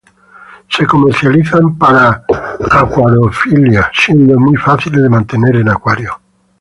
[0.67, 2.23] Se comercializan para
[2.71, 6.19] acuariofilia, siendo muy fáciles de mantener en acuario.